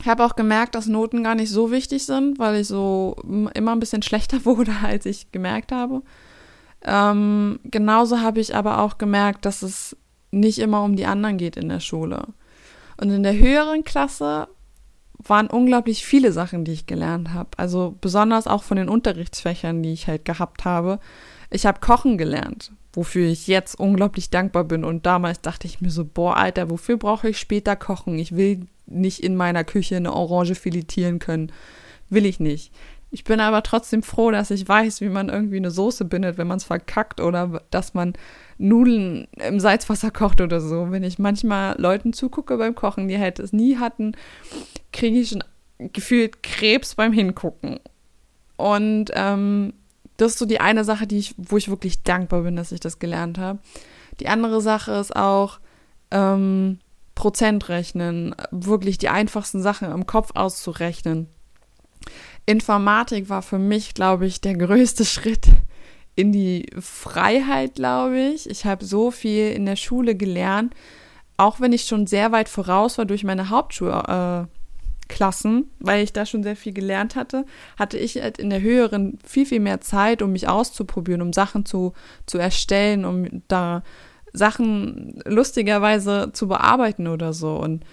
Ich 0.00 0.08
habe 0.08 0.24
auch 0.24 0.34
gemerkt, 0.34 0.74
dass 0.74 0.86
Noten 0.86 1.22
gar 1.22 1.34
nicht 1.34 1.50
so 1.50 1.70
wichtig 1.70 2.04
sind, 2.06 2.38
weil 2.38 2.60
ich 2.60 2.66
so 2.66 3.16
immer 3.54 3.72
ein 3.72 3.80
bisschen 3.80 4.02
schlechter 4.02 4.44
wurde, 4.44 4.72
als 4.82 5.06
ich 5.06 5.30
gemerkt 5.32 5.72
habe. 5.72 6.02
Ähm, 6.84 7.60
genauso 7.64 8.20
habe 8.20 8.40
ich 8.40 8.56
aber 8.56 8.80
auch 8.80 8.98
gemerkt, 8.98 9.44
dass 9.44 9.62
es 9.62 9.96
nicht 10.32 10.58
immer 10.58 10.82
um 10.82 10.96
die 10.96 11.06
anderen 11.06 11.36
geht 11.38 11.56
in 11.56 11.68
der 11.68 11.80
Schule. 11.80 12.26
Und 13.00 13.10
in 13.10 13.22
der 13.22 13.36
höheren 13.36 13.84
Klasse 13.84 14.48
waren 15.18 15.46
unglaublich 15.46 16.04
viele 16.04 16.32
Sachen, 16.32 16.64
die 16.64 16.72
ich 16.72 16.86
gelernt 16.86 17.32
habe. 17.32 17.50
Also 17.56 17.94
besonders 18.00 18.46
auch 18.46 18.62
von 18.62 18.76
den 18.76 18.88
Unterrichtsfächern, 18.88 19.82
die 19.82 19.92
ich 19.92 20.08
halt 20.08 20.24
gehabt 20.24 20.64
habe. 20.64 20.98
Ich 21.50 21.66
habe 21.66 21.80
Kochen 21.80 22.18
gelernt, 22.18 22.72
wofür 22.92 23.26
ich 23.26 23.46
jetzt 23.46 23.78
unglaublich 23.78 24.30
dankbar 24.30 24.64
bin. 24.64 24.84
Und 24.84 25.06
damals 25.06 25.40
dachte 25.40 25.66
ich 25.66 25.80
mir 25.80 25.90
so, 25.90 26.04
boah, 26.04 26.36
Alter, 26.36 26.70
wofür 26.70 26.96
brauche 26.96 27.28
ich 27.28 27.38
später 27.38 27.76
Kochen? 27.76 28.18
Ich 28.18 28.36
will 28.36 28.66
nicht 28.86 29.20
in 29.20 29.36
meiner 29.36 29.64
Küche 29.64 29.96
eine 29.96 30.12
Orange 30.12 30.54
filetieren 30.54 31.18
können. 31.18 31.52
Will 32.10 32.26
ich 32.26 32.40
nicht. 32.40 32.72
Ich 33.10 33.24
bin 33.24 33.40
aber 33.40 33.62
trotzdem 33.62 34.02
froh, 34.02 34.30
dass 34.30 34.50
ich 34.50 34.66
weiß, 34.66 35.02
wie 35.02 35.10
man 35.10 35.28
irgendwie 35.28 35.58
eine 35.58 35.70
Soße 35.70 36.06
bindet, 36.06 36.38
wenn 36.38 36.46
man 36.46 36.56
es 36.56 36.64
verkackt 36.64 37.20
oder 37.20 37.60
dass 37.70 37.92
man 37.92 38.14
Nudeln 38.56 39.28
im 39.36 39.60
Salzwasser 39.60 40.10
kocht 40.10 40.40
oder 40.40 40.60
so. 40.60 40.90
Wenn 40.90 41.02
ich 41.02 41.18
manchmal 41.18 41.78
Leuten 41.78 42.14
zugucke 42.14 42.56
beim 42.56 42.74
Kochen, 42.74 43.08
die 43.08 43.18
halt 43.18 43.38
es 43.38 43.52
nie 43.52 43.76
hatten, 43.76 44.12
kriege 44.92 45.18
ich 45.18 45.28
schon 45.28 45.44
gefühlt 45.78 46.42
Krebs 46.42 46.94
beim 46.94 47.12
Hingucken. 47.12 47.80
Und 48.56 49.10
ähm, 49.14 49.74
das 50.22 50.32
ist 50.32 50.38
so 50.38 50.46
die 50.46 50.60
eine 50.60 50.84
Sache, 50.84 51.06
die 51.06 51.18
ich, 51.18 51.34
wo 51.36 51.56
ich 51.56 51.68
wirklich 51.68 52.02
dankbar 52.02 52.42
bin, 52.42 52.56
dass 52.56 52.72
ich 52.72 52.80
das 52.80 52.98
gelernt 52.98 53.38
habe. 53.38 53.58
Die 54.20 54.28
andere 54.28 54.60
Sache 54.60 54.92
ist 54.92 55.14
auch, 55.14 55.58
ähm, 56.10 56.78
Prozent 57.14 57.68
rechnen, 57.68 58.34
wirklich 58.50 58.98
die 58.98 59.08
einfachsten 59.08 59.62
Sachen 59.62 59.90
im 59.90 60.06
Kopf 60.06 60.30
auszurechnen. 60.34 61.28
Informatik 62.46 63.28
war 63.28 63.42
für 63.42 63.58
mich, 63.58 63.94
glaube 63.94 64.26
ich, 64.26 64.40
der 64.40 64.54
größte 64.58 65.04
Schritt 65.04 65.48
in 66.14 66.32
die 66.32 66.66
Freiheit, 66.78 67.74
glaube 67.74 68.18
ich. 68.18 68.48
Ich 68.48 68.64
habe 68.64 68.84
so 68.84 69.10
viel 69.10 69.50
in 69.52 69.66
der 69.66 69.76
Schule 69.76 70.14
gelernt, 70.14 70.74
auch 71.36 71.60
wenn 71.60 71.72
ich 71.72 71.84
schon 71.84 72.06
sehr 72.06 72.32
weit 72.32 72.48
voraus 72.48 72.98
war 72.98 73.04
durch 73.04 73.24
meine 73.24 73.48
Hauptschulklassen, 73.48 74.44
äh, 74.44 74.61
weil 75.80 76.02
ich 76.02 76.12
da 76.12 76.26
schon 76.26 76.42
sehr 76.42 76.56
viel 76.56 76.72
gelernt 76.72 77.16
hatte, 77.16 77.44
hatte 77.78 77.98
ich 77.98 78.16
halt 78.16 78.38
in 78.38 78.50
der 78.50 78.60
höheren 78.60 79.18
viel, 79.24 79.46
viel 79.46 79.60
mehr 79.60 79.80
Zeit, 79.80 80.22
um 80.22 80.32
mich 80.32 80.48
auszuprobieren, 80.48 81.22
um 81.22 81.32
Sachen 81.32 81.64
zu, 81.64 81.92
zu 82.26 82.38
erstellen, 82.38 83.04
um 83.04 83.42
da 83.48 83.82
Sachen 84.32 85.20
lustigerweise 85.24 86.30
zu 86.32 86.48
bearbeiten 86.48 87.06
oder 87.06 87.32
so. 87.32 87.56
Und 87.56 87.84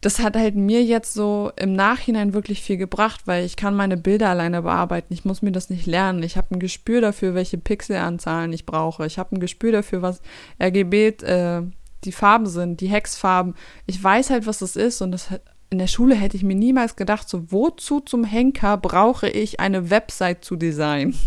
das 0.00 0.18
hat 0.18 0.36
halt 0.36 0.54
mir 0.54 0.82
jetzt 0.84 1.14
so 1.14 1.50
im 1.56 1.72
Nachhinein 1.72 2.34
wirklich 2.34 2.60
viel 2.60 2.76
gebracht, 2.76 3.22
weil 3.24 3.44
ich 3.44 3.56
kann 3.56 3.74
meine 3.74 3.96
Bilder 3.96 4.28
alleine 4.28 4.62
bearbeiten. 4.62 5.14
Ich 5.14 5.24
muss 5.24 5.40
mir 5.40 5.52
das 5.52 5.70
nicht 5.70 5.86
lernen. 5.86 6.22
Ich 6.22 6.36
habe 6.36 6.54
ein 6.54 6.58
Gespür 6.58 7.00
dafür, 7.00 7.34
welche 7.34 7.56
Pixelanzahlen 7.56 8.52
ich 8.52 8.66
brauche. 8.66 9.06
Ich 9.06 9.18
habe 9.18 9.34
ein 9.34 9.40
Gespür 9.40 9.72
dafür, 9.72 10.02
was 10.02 10.20
RGB 10.62 11.08
äh, 11.22 11.62
die 12.04 12.12
Farben 12.12 12.46
sind, 12.46 12.80
die 12.82 12.88
Hexfarben. 12.88 13.54
Ich 13.86 14.02
weiß 14.02 14.28
halt, 14.28 14.46
was 14.46 14.58
das 14.58 14.76
ist 14.76 15.00
und 15.00 15.12
das 15.12 15.28
in 15.74 15.78
der 15.78 15.88
Schule 15.88 16.14
hätte 16.14 16.36
ich 16.36 16.44
mir 16.44 16.54
niemals 16.54 16.94
gedacht, 16.94 17.28
so 17.28 17.50
wozu 17.50 17.98
zum 17.98 18.22
Henker 18.22 18.76
brauche 18.76 19.28
ich 19.28 19.58
eine 19.58 19.90
Website 19.90 20.44
zu 20.44 20.54
designen. 20.54 21.18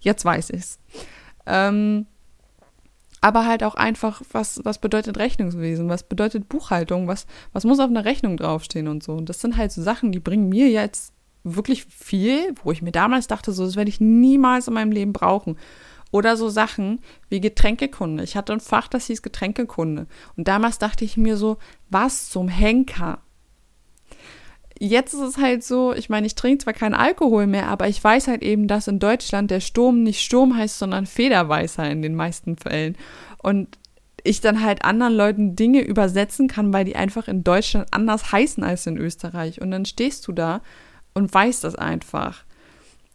Jetzt 0.00 0.24
weiß 0.24 0.50
ich's. 0.50 0.80
Ähm, 1.46 2.06
aber 3.20 3.46
halt 3.46 3.62
auch 3.62 3.76
einfach, 3.76 4.22
was, 4.32 4.60
was 4.64 4.78
bedeutet 4.78 5.18
Rechnungswesen, 5.18 5.88
was 5.88 6.02
bedeutet 6.02 6.48
Buchhaltung, 6.48 7.06
was, 7.06 7.26
was 7.52 7.64
muss 7.64 7.78
auf 7.78 7.88
einer 7.88 8.04
Rechnung 8.04 8.36
draufstehen 8.36 8.88
und 8.88 9.04
so. 9.04 9.12
Und 9.12 9.28
das 9.28 9.40
sind 9.40 9.56
halt 9.56 9.70
so 9.70 9.82
Sachen, 9.82 10.10
die 10.10 10.18
bringen 10.18 10.48
mir 10.48 10.68
jetzt 10.68 11.12
wirklich 11.44 11.84
viel, 11.84 12.56
wo 12.64 12.72
ich 12.72 12.82
mir 12.82 12.90
damals 12.90 13.28
dachte, 13.28 13.52
so, 13.52 13.64
das 13.64 13.76
werde 13.76 13.88
ich 13.88 14.00
niemals 14.00 14.66
in 14.66 14.74
meinem 14.74 14.90
Leben 14.90 15.12
brauchen. 15.12 15.56
Oder 16.10 16.36
so 16.36 16.48
Sachen 16.48 16.98
wie 17.28 17.40
Getränkekunde. 17.40 18.24
Ich 18.24 18.36
hatte 18.36 18.52
ein 18.52 18.60
Fach, 18.60 18.88
das 18.88 19.06
hieß 19.06 19.22
Getränkekunde. 19.22 20.08
Und 20.36 20.48
damals 20.48 20.78
dachte 20.78 21.04
ich 21.04 21.16
mir 21.16 21.36
so, 21.36 21.58
was 21.88 22.30
zum 22.30 22.48
Henker? 22.48 23.20
Jetzt 24.78 25.14
ist 25.14 25.20
es 25.20 25.36
halt 25.38 25.64
so, 25.64 25.92
ich 25.92 26.08
meine, 26.08 26.26
ich 26.26 26.34
trinke 26.34 26.64
zwar 26.64 26.72
keinen 26.72 26.94
Alkohol 26.94 27.46
mehr, 27.46 27.68
aber 27.68 27.88
ich 27.88 28.02
weiß 28.02 28.28
halt 28.28 28.42
eben, 28.42 28.66
dass 28.66 28.88
in 28.88 28.98
Deutschland 28.98 29.50
der 29.50 29.60
Sturm 29.60 30.02
nicht 30.02 30.22
Sturm 30.22 30.56
heißt, 30.56 30.78
sondern 30.78 31.06
Federweißer 31.06 31.88
in 31.90 32.02
den 32.02 32.14
meisten 32.14 32.56
Fällen. 32.56 32.96
Und 33.42 33.78
ich 34.24 34.40
dann 34.40 34.64
halt 34.64 34.84
anderen 34.84 35.14
Leuten 35.14 35.54
Dinge 35.54 35.82
übersetzen 35.82 36.48
kann, 36.48 36.72
weil 36.72 36.86
die 36.86 36.96
einfach 36.96 37.28
in 37.28 37.44
Deutschland 37.44 37.88
anders 37.92 38.32
heißen 38.32 38.64
als 38.64 38.86
in 38.86 38.96
Österreich. 38.96 39.60
Und 39.60 39.70
dann 39.70 39.84
stehst 39.84 40.26
du 40.26 40.32
da 40.32 40.62
und 41.12 41.32
weißt 41.32 41.62
das 41.62 41.76
einfach. 41.76 42.44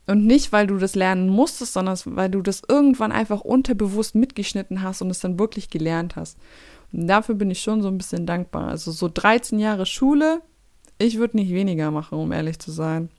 Und 0.05 0.25
nicht, 0.25 0.51
weil 0.51 0.67
du 0.67 0.77
das 0.77 0.95
lernen 0.95 1.29
musstest, 1.29 1.73
sondern 1.73 1.97
weil 2.05 2.29
du 2.29 2.41
das 2.41 2.61
irgendwann 2.67 3.11
einfach 3.11 3.41
unterbewusst 3.41 4.15
mitgeschnitten 4.15 4.81
hast 4.81 5.01
und 5.01 5.09
es 5.09 5.19
dann 5.19 5.39
wirklich 5.39 5.69
gelernt 5.69 6.15
hast. 6.15 6.37
Und 6.91 7.07
dafür 7.07 7.35
bin 7.35 7.51
ich 7.51 7.61
schon 7.61 7.81
so 7.81 7.87
ein 7.87 7.97
bisschen 7.97 8.25
dankbar. 8.25 8.69
Also 8.69 8.91
so 8.91 9.09
13 9.11 9.59
Jahre 9.59 9.85
Schule, 9.85 10.41
ich 10.99 11.17
würde 11.17 11.37
nicht 11.37 11.51
weniger 11.51 11.89
machen, 11.89 12.19
um 12.19 12.31
ehrlich 12.31 12.59
zu 12.59 12.71
sein. 12.71 13.09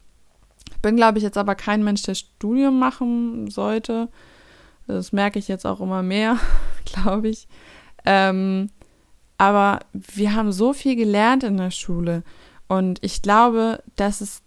Bin, 0.83 0.97
glaube 0.97 1.19
ich, 1.19 1.25
jetzt 1.25 1.39
aber 1.39 1.55
kein 1.55 1.83
Mensch, 1.83 2.03
der 2.03 2.15
Studium 2.15 2.79
machen 2.79 3.51
sollte. 3.51 4.09
Das 4.87 5.13
merke 5.13 5.39
ich 5.39 5.49
jetzt 5.49 5.67
auch 5.67 5.81
immer 5.81 6.03
mehr, 6.03 6.39
glaube 6.85 7.29
ich. 7.29 7.49
Ähm, 8.05 8.71
aber 9.39 9.81
wir 9.93 10.35
haben 10.35 10.53
so 10.53 10.73
viel 10.73 10.97
gelernt 10.97 11.43
in 11.43 11.57
der 11.57 11.71
Schule. 11.71 12.23
Und 12.69 12.99
ich 13.03 13.23
glaube, 13.23 13.83
dass 13.97 14.21
es 14.21 14.43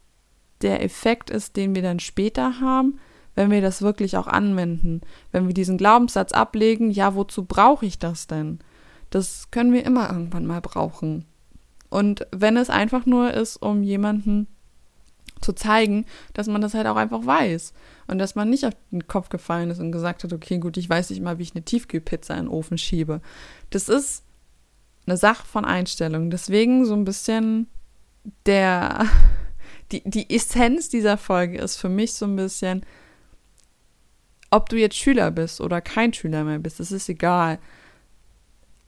der 0.62 0.84
Effekt 0.84 1.30
ist, 1.30 1.58
den 1.58 1.76
wir 1.76 1.82
dann 1.82 2.00
später 2.00 2.60
haben, 2.62 3.00
wenn 3.36 3.52
wir 3.52 3.62
das 3.62 3.82
wirklich 3.82 4.18
auch 4.18 4.28
anwenden. 4.28 5.02
Wenn 5.32 5.48
wir 5.48 5.54
diesen 5.54 5.78
Glaubenssatz 5.78 6.32
ablegen, 6.32 6.92
ja, 6.92 7.16
wozu 7.16 7.46
brauche 7.46 7.86
ich 7.86 8.00
das 8.00 8.28
denn? 8.28 8.60
Das 9.10 9.52
können 9.52 9.74
wir 9.74 9.86
immer 9.86 10.10
irgendwann 10.10 10.46
mal 10.46 10.62
brauchen. 10.62 11.26
Und 11.94 12.26
wenn 12.32 12.58
es 12.58 12.72
einfach 12.72 13.06
nur 13.06 13.36
ist, 13.36 13.58
um 13.58 13.84
jemanden 13.84 14.48
zu 15.42 15.54
zeigen, 15.54 16.08
dass 16.34 16.48
man 16.48 16.60
das 16.60 16.74
halt 16.74 16.88
auch 16.88 16.96
einfach 16.96 17.24
weiß. 17.24 17.72
Und 18.08 18.18
dass 18.18 18.34
man 18.34 18.50
nicht 18.50 18.66
auf 18.66 18.74
den 18.92 19.08
Kopf 19.08 19.30
gefallen 19.30 19.70
ist 19.70 19.80
und 19.80 19.92
gesagt 19.92 20.24
hat, 20.24 20.34
okay, 20.34 20.58
gut, 20.58 20.78
ich 20.78 20.90
weiß 20.90 21.12
nicht 21.12 21.22
mal, 21.22 21.38
wie 21.38 21.44
ich 21.44 21.54
eine 21.54 21.64
Tiefkühlpizza 21.64 22.34
in 22.34 22.46
den 22.46 22.48
Ofen 22.48 22.80
schiebe. 22.80 23.22
Das 23.70 23.90
ist 23.90 24.24
eine 25.06 25.18
Sache 25.18 25.46
von 25.46 25.66
Einstellung. 25.66 26.32
Deswegen 26.32 26.84
so 26.88 26.96
ein 26.96 27.06
bisschen 27.06 27.68
der, 28.48 29.06
die, 29.92 30.02
die 30.04 30.34
Essenz 30.36 30.90
dieser 30.90 31.18
Folge 31.18 31.60
ist 31.60 31.78
für 31.78 31.90
mich 31.90 32.14
so 32.14 32.26
ein 32.26 32.36
bisschen, 32.36 32.84
ob 34.50 34.68
du 34.68 34.78
jetzt 34.78 34.98
Schüler 34.98 35.30
bist 35.30 35.62
oder 35.62 35.80
kein 35.80 36.12
Schüler 36.12 36.44
mehr 36.44 36.58
bist, 36.58 36.80
das 36.80 36.92
ist 36.92 37.08
egal. 37.08 37.60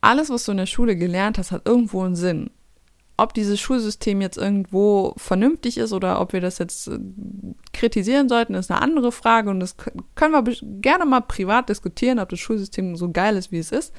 Alles, 0.01 0.31
was 0.31 0.45
du 0.45 0.53
in 0.53 0.57
der 0.57 0.65
Schule 0.65 0.95
gelernt 0.95 1.37
hast, 1.37 1.51
hat 1.51 1.67
irgendwo 1.67 2.01
einen 2.01 2.15
Sinn 2.15 2.49
ob 3.17 3.33
dieses 3.33 3.59
Schulsystem 3.59 4.21
jetzt 4.21 4.37
irgendwo 4.37 5.13
vernünftig 5.17 5.77
ist 5.77 5.93
oder 5.93 6.19
ob 6.19 6.33
wir 6.33 6.41
das 6.41 6.57
jetzt 6.57 6.87
äh, 6.87 6.99
kritisieren 7.73 8.27
sollten, 8.27 8.55
ist 8.55 8.69
eine 8.69 8.81
andere 8.81 9.11
Frage 9.11 9.49
und 9.49 9.59
das 9.59 9.75
können 10.15 10.33
wir 10.33 10.55
gerne 10.81 11.05
mal 11.05 11.21
privat 11.21 11.69
diskutieren, 11.69 12.19
ob 12.19 12.29
das 12.29 12.39
Schulsystem 12.39 12.95
so 12.95 13.11
geil 13.11 13.37
ist, 13.37 13.51
wie 13.51 13.59
es 13.59 13.71
ist. 13.71 13.93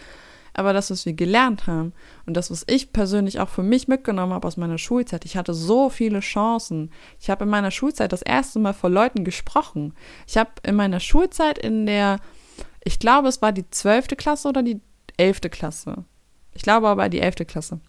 Aber 0.53 0.73
das, 0.73 0.91
was 0.91 1.05
wir 1.05 1.13
gelernt 1.13 1.67
haben 1.67 1.93
und 2.25 2.35
das, 2.35 2.51
was 2.51 2.65
ich 2.67 2.93
persönlich 2.93 3.41
auch 3.41 3.51
für 3.51 3.63
mich 3.63 3.89
mitgenommen 3.89 4.33
habe 4.33 4.49
aus 4.49 4.57
meiner 4.57 4.79
Schulzeit, 4.79 5.27
ich 5.27 5.37
hatte 5.37 5.53
so 5.53 5.91
viele 5.91 6.21
Chancen. 6.21 6.91
Ich 7.21 7.29
habe 7.29 7.45
in 7.45 7.51
meiner 7.51 7.71
Schulzeit 7.71 8.11
das 8.11 8.23
erste 8.23 8.59
Mal 8.59 8.73
vor 8.73 8.89
Leuten 8.89 9.23
gesprochen. 9.23 9.93
Ich 10.27 10.39
habe 10.39 10.51
in 10.63 10.75
meiner 10.75 11.01
Schulzeit 11.01 11.59
in 11.59 11.85
der, 11.85 12.21
ich 12.85 12.99
glaube, 12.99 13.29
es 13.29 13.43
war 13.43 13.53
die 13.53 13.69
zwölfte 13.69 14.17
Klasse 14.17 14.49
oder 14.49 14.63
die 14.63 14.81
elfte 15.19 15.51
Klasse. 15.51 16.05
Ich 16.55 16.63
glaube 16.63 16.89
aber 16.89 17.11
die 17.11 17.21
elfte 17.21 17.45
Klasse 17.45 17.81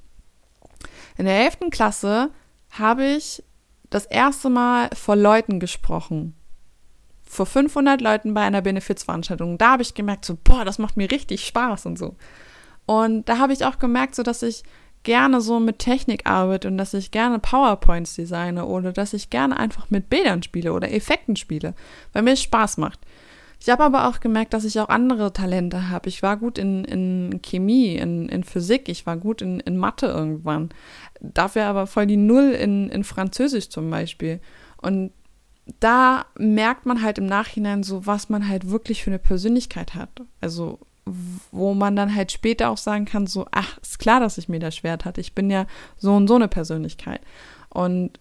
in 1.18 1.26
der 1.26 1.46
11. 1.46 1.70
Klasse 1.72 2.32
habe 2.72 3.06
ich 3.06 3.44
das 3.90 4.06
erste 4.06 4.50
Mal 4.50 4.90
vor 4.94 5.16
Leuten 5.16 5.60
gesprochen. 5.60 6.36
Vor 7.24 7.46
500 7.46 8.02
Leuten 8.02 8.34
bei 8.34 8.42
einer 8.42 8.62
Benefizveranstaltung. 8.62 9.58
Da 9.58 9.72
habe 9.72 9.82
ich 9.82 9.94
gemerkt, 9.94 10.26
so, 10.26 10.38
boah, 10.42 10.64
das 10.66 10.80
macht 10.80 10.98
mir 10.98 11.12
richtig 11.12 11.46
Spaß 11.46 11.86
und 11.86 11.98
so. 11.98 12.16
Und 12.86 13.28
da 13.28 13.38
habe 13.38 13.54
ich 13.54 13.66
auch 13.66 13.80
gemerkt, 13.80 14.16
so, 14.16 14.24
dass 14.24 14.44
ich 14.44 14.64
gerne 15.04 15.42
so 15.42 15.60
mit 15.60 15.80
Technik 15.80 16.30
arbeite 16.30 16.68
und 16.68 16.78
dass 16.78 16.94
ich 16.94 17.12
gerne 17.12 17.40
PowerPoints 17.40 18.16
designe 18.16 18.66
oder 18.66 18.92
dass 18.92 19.14
ich 19.14 19.30
gerne 19.30 19.58
einfach 19.58 19.90
mit 19.90 20.10
Bildern 20.10 20.44
spiele 20.44 20.74
oder 20.74 20.92
Effekten 20.92 21.36
spiele, 21.36 21.76
weil 22.14 22.24
mir 22.24 22.34
es 22.34 22.42
Spaß 22.42 22.78
macht. 22.78 23.00
Ich 23.60 23.70
habe 23.70 23.84
aber 23.84 24.08
auch 24.08 24.20
gemerkt, 24.20 24.54
dass 24.54 24.66
ich 24.66 24.80
auch 24.80 24.90
andere 24.90 25.34
Talente 25.34 25.90
habe. 25.90 26.10
Ich 26.10 26.22
war 26.22 26.38
gut 26.38 26.58
in, 26.58 26.86
in 26.86 27.42
Chemie, 27.42 27.96
in, 27.96 28.30
in 28.30 28.44
Physik, 28.44 28.88
ich 28.88 29.06
war 29.06 29.18
gut 29.18 29.42
in, 29.42 29.60
in 29.60 29.78
Mathe 29.78 30.08
irgendwann. 30.08 30.70
Dafür 31.20 31.66
aber 31.66 31.88
voll 31.88 32.06
die 32.06 32.18
Null 32.18 32.52
in, 32.52 32.90
in 32.90 33.04
Französisch 33.04 33.70
zum 33.70 33.90
Beispiel. 33.90 34.40
Und 34.82 35.12
da 35.80 36.26
merkt 36.38 36.86
man 36.86 37.02
halt 37.02 37.18
im 37.18 37.26
Nachhinein 37.26 37.84
so, 37.84 38.06
was 38.06 38.30
man 38.30 38.48
halt 38.48 38.70
wirklich 38.70 39.04
für 39.04 39.10
eine 39.10 39.20
Persönlichkeit 39.20 39.96
hat. 39.96 40.22
Also 40.40 40.80
wo 41.52 41.74
man 41.74 41.96
dann 41.96 42.14
halt 42.14 42.32
später 42.32 42.70
auch 42.70 42.78
sagen 42.78 43.06
kann, 43.06 43.28
so, 43.28 43.48
ach, 43.52 43.78
ist 43.80 44.00
klar, 44.00 44.20
dass 44.20 44.38
ich 44.38 44.50
mir 44.50 44.60
das 44.60 44.76
schwert 44.76 45.06
hatte. 45.06 45.22
Ich 45.22 45.34
bin 45.34 45.50
ja 45.50 45.66
so 45.98 46.14
und 46.14 46.28
so 46.28 46.36
eine 46.36 46.48
Persönlichkeit. 46.48 47.22
Und 47.70 48.20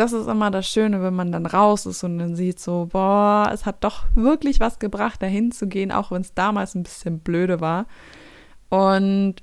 das 0.00 0.14
ist 0.14 0.28
immer 0.28 0.50
das 0.50 0.66
Schöne, 0.66 1.02
wenn 1.02 1.14
man 1.14 1.30
dann 1.30 1.44
raus 1.44 1.84
ist 1.84 2.02
und 2.04 2.18
dann 2.18 2.34
sieht 2.34 2.58
so, 2.58 2.88
boah, 2.90 3.50
es 3.52 3.66
hat 3.66 3.84
doch 3.84 4.04
wirklich 4.14 4.58
was 4.58 4.78
gebracht, 4.78 5.20
dahin 5.20 5.52
zu 5.52 5.68
gehen, 5.68 5.92
auch 5.92 6.10
wenn 6.10 6.22
es 6.22 6.32
damals 6.32 6.74
ein 6.74 6.84
bisschen 6.84 7.18
blöde 7.20 7.60
war. 7.60 7.86
Und 8.70 9.36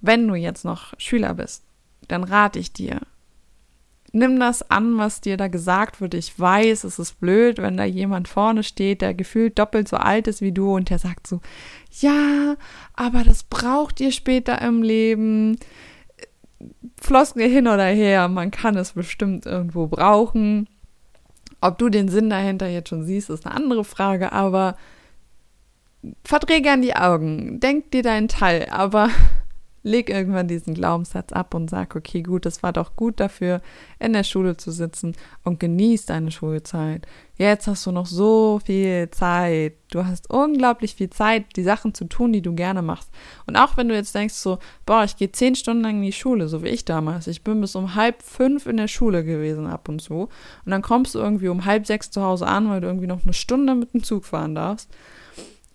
wenn 0.00 0.28
du 0.28 0.36
jetzt 0.36 0.64
noch 0.64 0.94
Schüler 0.98 1.34
bist, 1.34 1.64
dann 2.06 2.22
rate 2.22 2.60
ich 2.60 2.72
dir, 2.72 3.00
nimm 4.12 4.38
das 4.38 4.70
an, 4.70 4.98
was 4.98 5.20
dir 5.20 5.36
da 5.36 5.48
gesagt 5.48 6.00
wird. 6.00 6.14
Ich 6.14 6.38
weiß, 6.38 6.84
es 6.84 7.00
ist 7.00 7.18
blöd, 7.18 7.58
wenn 7.58 7.76
da 7.76 7.84
jemand 7.84 8.28
vorne 8.28 8.62
steht, 8.62 9.02
der 9.02 9.14
gefühlt 9.14 9.58
doppelt 9.58 9.88
so 9.88 9.96
alt 9.96 10.28
ist 10.28 10.40
wie 10.40 10.52
du 10.52 10.76
und 10.76 10.90
der 10.90 11.00
sagt 11.00 11.26
so, 11.26 11.40
ja, 12.00 12.54
aber 12.94 13.24
das 13.24 13.42
braucht 13.42 13.98
ihr 13.98 14.12
später 14.12 14.62
im 14.62 14.84
Leben. 14.84 15.58
Floskel 17.00 17.48
hin 17.48 17.68
oder 17.68 17.86
her, 17.86 18.28
man 18.28 18.50
kann 18.50 18.76
es 18.76 18.92
bestimmt 18.92 19.46
irgendwo 19.46 19.86
brauchen. 19.86 20.68
Ob 21.60 21.78
du 21.78 21.88
den 21.88 22.08
Sinn 22.08 22.30
dahinter 22.30 22.68
jetzt 22.68 22.88
schon 22.88 23.04
siehst, 23.04 23.30
ist 23.30 23.46
eine 23.46 23.54
andere 23.54 23.84
Frage, 23.84 24.32
aber 24.32 24.76
verdreh 26.24 26.60
gern 26.60 26.82
die 26.82 26.94
Augen, 26.94 27.60
denk 27.60 27.90
dir 27.90 28.02
deinen 28.02 28.28
Teil, 28.28 28.68
aber 28.70 29.08
leg 29.82 30.10
irgendwann 30.10 30.48
diesen 30.48 30.74
Glaubenssatz 30.74 31.32
ab 31.32 31.54
und 31.54 31.70
sag, 31.70 31.96
okay, 31.96 32.22
gut, 32.22 32.46
es 32.46 32.62
war 32.62 32.72
doch 32.72 32.96
gut 32.96 33.20
dafür, 33.20 33.60
in 33.98 34.12
der 34.12 34.24
Schule 34.24 34.56
zu 34.56 34.70
sitzen 34.70 35.14
und 35.44 35.60
genieß 35.60 36.06
deine 36.06 36.30
Schulzeit. 36.30 37.06
Jetzt 37.36 37.68
hast 37.68 37.86
du 37.86 37.92
noch 37.92 38.06
so 38.06 38.60
viel 38.64 39.08
Zeit. 39.12 39.74
Du 39.92 40.04
hast 40.04 40.28
unglaublich 40.28 40.96
viel 40.96 41.08
Zeit, 41.08 41.44
die 41.54 41.62
Sachen 41.62 41.94
zu 41.94 42.06
tun, 42.06 42.32
die 42.32 42.42
du 42.42 42.52
gerne 42.54 42.82
machst. 42.82 43.10
Und 43.46 43.56
auch 43.56 43.76
wenn 43.76 43.88
du 43.88 43.94
jetzt 43.94 44.14
denkst 44.14 44.34
so, 44.34 44.58
boah, 44.84 45.04
ich 45.04 45.16
gehe 45.16 45.30
zehn 45.30 45.54
Stunden 45.54 45.84
lang 45.84 45.96
in 45.96 46.02
die 46.02 46.12
Schule, 46.12 46.48
so 46.48 46.64
wie 46.64 46.68
ich 46.68 46.84
damals. 46.84 47.28
Ich 47.28 47.44
bin 47.44 47.60
bis 47.60 47.76
um 47.76 47.94
halb 47.94 48.22
fünf 48.22 48.66
in 48.66 48.76
der 48.76 48.88
Schule 48.88 49.24
gewesen 49.24 49.68
ab 49.68 49.88
und 49.88 50.02
zu. 50.02 50.28
Und 50.64 50.72
dann 50.72 50.82
kommst 50.82 51.14
du 51.14 51.20
irgendwie 51.20 51.48
um 51.48 51.64
halb 51.64 51.86
sechs 51.86 52.10
zu 52.10 52.22
Hause 52.22 52.48
an, 52.48 52.68
weil 52.68 52.80
du 52.80 52.88
irgendwie 52.88 53.06
noch 53.06 53.22
eine 53.22 53.32
Stunde 53.32 53.76
mit 53.76 53.94
dem 53.94 54.02
Zug 54.02 54.24
fahren 54.24 54.56
darfst. 54.56 54.90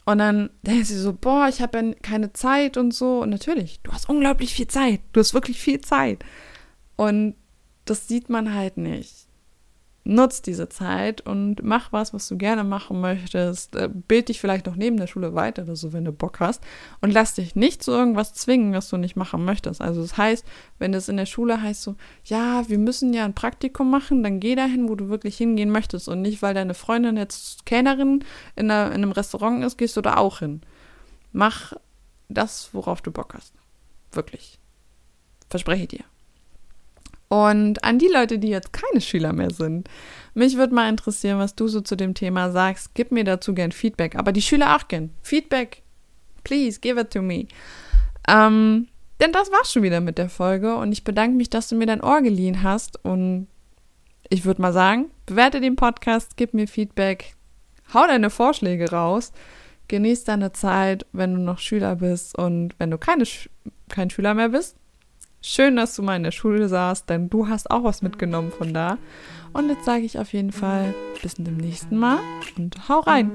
Und 0.06 0.18
dann 0.18 0.50
denkt 0.64 0.88
sie 0.88 0.98
so, 0.98 1.14
boah, 1.14 1.48
ich 1.48 1.62
habe 1.62 1.78
ja 1.78 1.94
keine 2.02 2.34
Zeit 2.34 2.78
und 2.78 2.94
so. 2.94 3.22
Und 3.22 3.30
natürlich, 3.30 3.80
du 3.84 3.92
hast 3.92 4.10
unglaublich 4.10 4.54
viel 4.54 4.68
Zeit. 4.68 5.02
Du 5.14 5.20
hast 5.20 5.34
wirklich 5.34 5.60
viel 5.60 5.80
Zeit. 5.82 6.24
Und 6.96 7.36
das 7.86 8.08
sieht 8.08 8.30
man 8.30 8.54
halt 8.54 8.78
nicht 8.78 9.23
nutz 10.06 10.42
diese 10.42 10.68
Zeit 10.68 11.22
und 11.22 11.64
mach 11.64 11.94
was, 11.94 12.14
was 12.14 12.28
du 12.28 12.38
gerne 12.38 12.64
machen 12.64 13.00
möchtest. 13.00 13.76
Äh, 13.76 13.90
bild 13.90 14.30
dich 14.30 14.42
vielleicht 14.42 14.66
noch 14.66 14.76
neben 14.76 14.98
der 14.98 15.08
Schule 15.08 15.34
weiter 15.34 15.64
oder 15.64 15.76
so, 15.76 15.94
wenn 15.94 16.04
du 16.04 16.12
Bock 16.12 16.40
hast. 16.40 16.62
Und 17.02 17.12
lass 17.12 17.36
dich 17.36 17.56
nicht 17.56 17.82
zu 17.84 17.92
irgendwas 17.92 18.34
zwingen, 18.34 18.74
was 18.74 18.90
du 18.90 18.98
nicht 18.98 19.16
machen 19.16 19.46
möchtest. 19.46 19.82
Also 19.82 20.02
das 20.02 20.18
heißt, 20.18 20.46
wenn 20.80 20.94
es 20.94 21.08
in 21.08 21.18
der 21.18 21.26
Schule 21.26 21.62
heißt 21.62 21.84
so, 21.84 21.96
ja, 22.26 22.68
wir 22.68 22.78
müssen 22.78 23.14
ja 23.14 23.24
ein 23.24 23.36
Praktikum 23.36 23.90
machen, 23.90 24.24
dann 24.24 24.40
geh 24.40 24.56
dahin, 24.56 24.90
wo 24.90 24.96
du 24.96 25.08
wirklich 25.08 25.38
hingehen 25.38 25.70
möchtest. 25.70 26.10
Und 26.10 26.22
nicht, 26.22 26.42
weil 26.42 26.54
deine 26.54 26.74
Freundin 26.74 27.16
jetzt 27.16 27.66
Kellnerin 27.66 28.26
in, 28.56 28.66
in 28.66 28.72
einem 28.72 29.12
Restaurant 29.12 29.64
ist, 29.64 29.78
gehst 29.78 29.96
du 29.96 30.02
da 30.02 30.18
auch 30.18 30.40
hin. 30.40 30.62
Mach 31.32 31.74
das, 32.28 32.70
worauf 32.74 33.02
du 33.02 33.12
Bock 33.12 33.34
hast. 33.36 33.54
Wirklich. 34.12 34.60
Verspreche 35.50 35.88
dir. 35.88 36.04
Und 37.34 37.84
an 37.84 37.98
die 37.98 38.10
Leute, 38.10 38.38
die 38.38 38.50
jetzt 38.50 38.74
keine 38.74 39.02
Schüler 39.02 39.34
mehr 39.34 39.50
sind, 39.50 39.90
mich 40.36 40.56
würde 40.56 40.76
mal 40.76 40.88
interessieren, 40.88 41.40
was 41.40 41.56
du 41.56 41.68
so 41.68 41.82
zu 41.82 41.96
dem 41.96 42.14
Thema 42.14 42.52
sagst. 42.52 42.92
Gib 42.94 43.12
mir 43.12 43.24
dazu 43.24 43.56
gern 43.56 43.72
Feedback, 43.72 44.16
aber 44.16 44.32
die 44.32 44.42
Schüler 44.44 44.76
auch 44.76 44.88
gern. 44.88 45.10
Feedback, 45.24 45.82
please, 46.44 46.80
give 46.80 47.02
it 47.02 47.10
to 47.10 47.24
me. 47.24 47.48
Ähm, 48.28 48.88
denn 49.20 49.32
das 49.32 49.52
war's 49.52 49.74
schon 49.74 49.82
wieder 49.82 50.00
mit 50.00 50.20
der 50.20 50.30
Folge 50.30 50.76
und 50.76 50.92
ich 50.92 51.04
bedanke 51.04 51.36
mich, 51.36 51.50
dass 51.50 51.68
du 51.70 51.76
mir 51.76 51.88
dein 51.88 52.04
Ohr 52.04 52.22
geliehen 52.22 52.62
hast 52.62 53.04
und 53.04 53.48
ich 54.30 54.46
würde 54.46 54.62
mal 54.62 54.74
sagen, 54.74 55.10
bewerte 55.26 55.60
den 55.60 55.76
Podcast, 55.76 56.38
gib 56.38 56.54
mir 56.54 56.68
Feedback, 56.68 57.34
hau 57.96 58.06
deine 58.06 58.30
Vorschläge 58.30 58.92
raus, 58.92 59.32
genieß 59.88 60.24
deine 60.26 60.52
Zeit, 60.52 61.08
wenn 61.14 61.34
du 61.34 61.42
noch 61.42 61.58
Schüler 61.58 61.96
bist 61.96 62.38
und 62.38 62.76
wenn 62.78 62.92
du 62.92 63.00
keine, 63.00 63.24
kein 63.90 64.12
Schüler 64.12 64.36
mehr 64.36 64.50
bist, 64.50 64.78
Schön, 65.46 65.76
dass 65.76 65.94
du 65.98 66.04
mal 66.04 66.16
in 66.16 66.24
der 66.24 66.32
Schule 66.32 66.70
saßt, 66.70 67.10
denn 67.10 67.30
du 67.30 67.50
hast 67.50 67.70
auch 67.70 67.84
was 67.84 68.02
mitgenommen 68.02 68.50
von 68.50 68.74
da. 68.74 68.98
Und 69.52 69.68
jetzt 69.68 69.84
sage 69.84 70.04
ich 70.06 70.18
auf 70.18 70.32
jeden 70.32 70.54
Fall 70.54 70.96
bis 71.22 71.36
zum 71.36 71.58
nächsten 71.58 71.98
Mal 71.98 72.20
und 72.58 72.88
hau 72.88 73.02
rein. 73.02 73.34